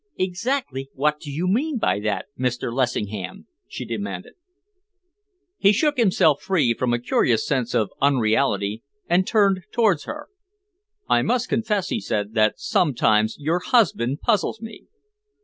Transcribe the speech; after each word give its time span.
"Exactly 0.17 0.89
what 0.95 1.19
do 1.19 1.31
you 1.31 1.47
mean 1.47 1.77
by 1.77 1.99
that, 1.99 2.25
Mr. 2.35 2.73
Lessingham?" 2.73 3.45
she 3.67 3.85
demanded. 3.85 4.33
He 5.59 5.71
shook 5.71 5.97
himself 5.97 6.41
free 6.41 6.73
from 6.73 6.91
a 6.91 6.97
curious 6.97 7.45
sense 7.45 7.75
of 7.75 7.91
unreality, 8.01 8.81
and 9.07 9.27
turned 9.27 9.61
towards 9.71 10.05
her. 10.05 10.27
"I 11.07 11.21
must 11.21 11.49
confess," 11.49 11.89
he 11.89 11.99
said, 11.99 12.33
"that 12.33 12.59
sometimes 12.59 13.35
your 13.37 13.59
husband 13.59 14.21
puzzles 14.21 14.59
me." 14.59 14.87